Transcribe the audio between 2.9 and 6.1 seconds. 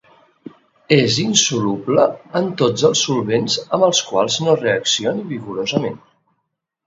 solvents amb els quals no reaccioni vigorosament.